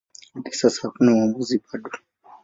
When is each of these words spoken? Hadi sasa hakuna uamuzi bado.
Hadi 0.33 0.51
sasa 0.59 0.79
hakuna 0.81 1.11
uamuzi 1.15 1.57
bado. 1.65 1.91